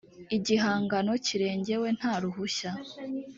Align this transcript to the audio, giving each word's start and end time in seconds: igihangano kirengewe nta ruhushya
igihangano 0.37 1.11
kirengewe 1.25 1.87
nta 1.97 2.13
ruhushya 2.21 2.71